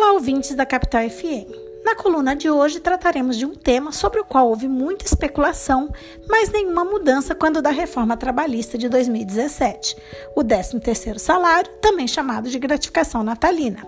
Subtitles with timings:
[0.00, 1.50] Olá, ouvintes da Capital FM.
[1.84, 5.92] Na coluna de hoje trataremos de um tema sobre o qual houve muita especulação,
[6.28, 9.96] mas nenhuma mudança quando da reforma trabalhista de 2017,
[10.36, 13.84] o 13º salário, também chamado de gratificação natalina.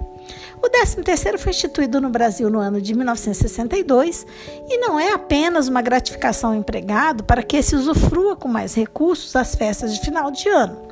[0.62, 4.27] O 13º foi instituído no Brasil no ano de 1962
[4.69, 9.34] e não é apenas uma gratificação ao empregado para que se usufrua com mais recursos
[9.34, 10.91] as festas de final de ano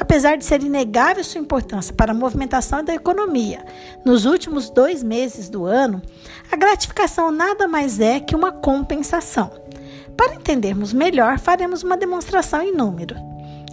[0.00, 3.64] Apesar de ser inegável sua importância para a movimentação da economia
[4.04, 6.02] nos últimos dois meses do ano,
[6.50, 9.50] a gratificação nada mais é que uma compensação.
[10.16, 13.16] Para entendermos melhor, faremos uma demonstração em, número,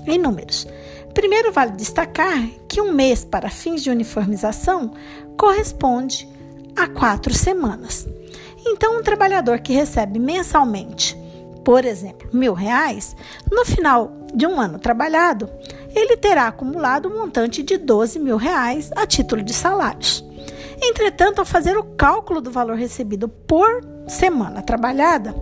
[0.06, 0.68] em números.
[1.14, 4.94] Primeiro, vale destacar que um mês para fins de uniformização
[5.38, 6.28] corresponde
[6.76, 8.08] a quatro semanas.
[8.66, 11.18] Então, um trabalhador que recebe mensalmente,
[11.66, 13.16] por exemplo, mil reais,
[13.52, 15.50] no final de um ano trabalhado,
[15.94, 20.24] ele terá acumulado um montante de 12 mil reais a título de salários.
[20.82, 25.36] Entretanto, ao fazer o cálculo do valor recebido por semana trabalhada,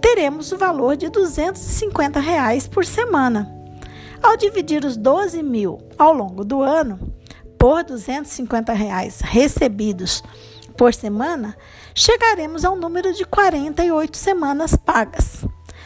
[0.00, 3.53] teremos o valor de 250 reais por semana.
[4.24, 6.98] Ao dividir os 12 mil ao longo do ano
[7.58, 10.22] por 250 reais recebidos
[10.78, 11.54] por semana,
[11.94, 15.44] chegaremos ao número de 48 semanas pagas.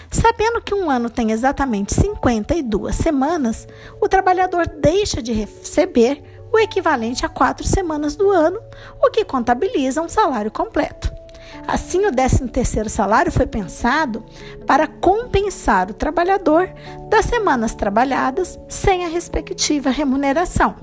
[0.08, 3.66] Sabendo que um ano tem exatamente 52 semanas,
[4.00, 6.22] o trabalhador deixa de receber
[6.52, 8.60] o equivalente a quatro semanas do ano,
[9.02, 11.17] o que contabiliza um salário completo.
[11.66, 14.24] Assim, o 13º salário foi pensado
[14.66, 16.70] para compensar o trabalhador
[17.08, 20.76] das semanas trabalhadas sem a respectiva remuneração.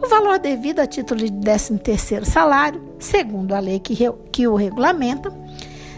[0.00, 3.96] O valor devido a título de 13º salário, segundo a lei que,
[4.30, 5.32] que o regulamenta,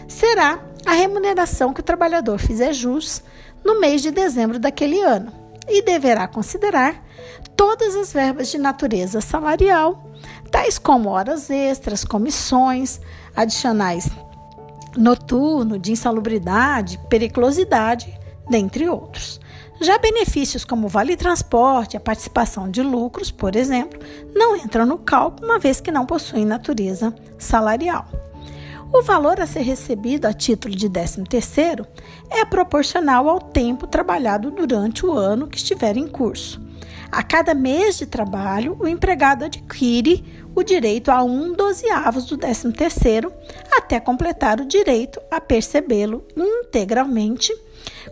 [0.07, 3.23] será a remuneração que o trabalhador fizer jus
[3.63, 5.31] no mês de dezembro daquele ano
[5.69, 7.03] e deverá considerar
[7.55, 10.11] todas as verbas de natureza salarial,
[10.51, 12.99] tais como horas extras, comissões,
[13.35, 14.09] adicionais
[14.97, 18.17] noturno, de insalubridade, periculosidade,
[18.49, 19.39] dentre outros.
[19.79, 23.99] Já benefícios como vale transporte, a participação de lucros, por exemplo,
[24.35, 28.07] não entram no cálculo, uma vez que não possuem natureza salarial.
[28.93, 31.87] O valor a ser recebido a título de 13º
[32.29, 36.61] é proporcional ao tempo trabalhado durante o ano que estiver em curso.
[37.11, 40.23] A cada mês de trabalho, o empregado adquire
[40.55, 43.29] o direito a um dozeavos do 13º
[43.69, 47.53] até completar o direito a percebê-lo integralmente,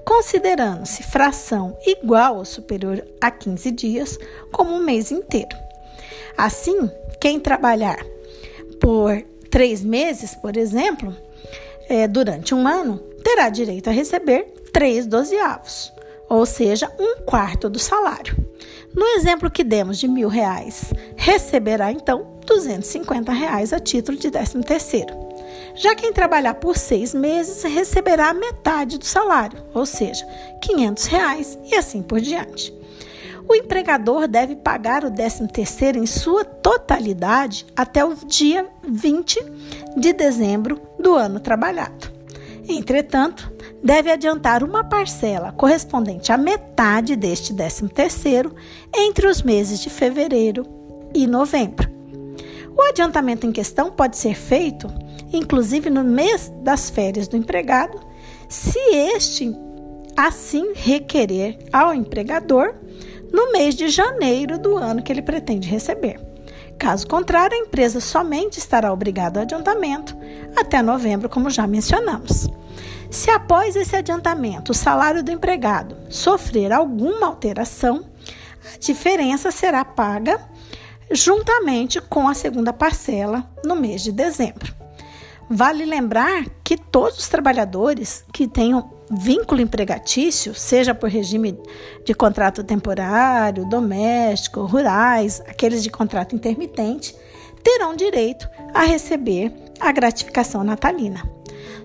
[0.04, 4.20] considerando-se fração igual ou superior a 15 dias
[4.52, 5.56] como um mês inteiro.
[6.38, 8.06] Assim, quem trabalhar
[8.82, 11.16] por três meses, por exemplo,
[11.88, 14.44] é, durante um ano, terá direito a receber
[14.74, 15.94] três dozeavos,
[16.28, 18.49] ou seja, um quarto do salário.
[19.00, 24.62] No exemplo que demos de mil reais, receberá então 250 reais a título de 13
[24.62, 25.16] terceiro.
[25.74, 30.28] Já quem trabalhar por seis meses receberá metade do salário, ou seja,
[30.62, 32.78] 500 reais e assim por diante
[33.48, 39.44] o empregador deve pagar o 13º em sua totalidade até o dia 20
[39.98, 42.12] de dezembro do ano trabalhado.
[42.68, 43.52] Entretanto,
[43.84, 48.52] deve adiantar uma parcela correspondente à metade deste 13º
[48.94, 50.66] entre os meses de fevereiro
[51.14, 51.90] e novembro.
[52.76, 54.88] O adiantamento em questão pode ser feito,
[55.34, 58.00] inclusive no mês das férias do empregado,
[58.48, 59.54] se este
[60.16, 62.76] assim requerer ao empregador
[63.32, 66.29] no mês de janeiro do ano que ele pretende receber.
[66.80, 70.18] Caso contrário, a empresa somente estará obrigada ao adiantamento
[70.56, 72.48] até novembro, como já mencionamos.
[73.12, 78.06] Se após esse adiantamento o salário do empregado sofrer alguma alteração,
[78.74, 80.40] a diferença será paga
[81.12, 84.74] juntamente com a segunda parcela no mês de dezembro.
[85.50, 91.58] Vale lembrar que todos os trabalhadores que tenham vínculo empregatício, seja por regime
[92.06, 97.16] de contrato temporário, doméstico, rurais, aqueles de contrato intermitente,
[97.64, 101.24] terão direito a receber a gratificação natalina.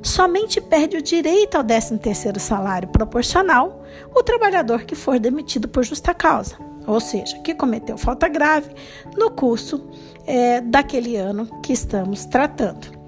[0.02, 3.82] Somente perde o direito ao 13º salário proporcional
[4.14, 8.70] o trabalhador que for demitido por justa causa, ou seja, que cometeu falta grave
[9.16, 9.88] no curso
[10.26, 13.03] é, daquele ano que estamos tratando.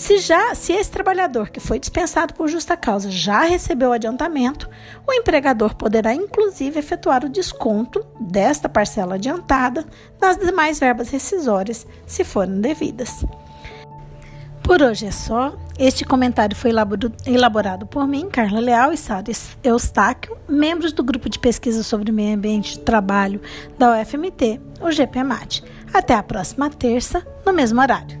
[0.00, 4.66] Se já, se esse trabalhador que foi dispensado por justa causa já recebeu o adiantamento,
[5.06, 9.84] o empregador poderá inclusive efetuar o desconto desta parcela adiantada
[10.18, 13.26] nas demais verbas rescisórias, se forem devidas.
[14.62, 15.54] Por hoje é só.
[15.78, 16.70] Este comentário foi
[17.26, 19.24] elaborado por mim, Carla Leal e Sara
[19.62, 23.38] Eustáquio, membros do Grupo de Pesquisa sobre Meio Ambiente de Trabalho
[23.78, 25.62] da UFMT, o GPMAT.
[25.92, 28.19] Até a próxima terça, no mesmo horário.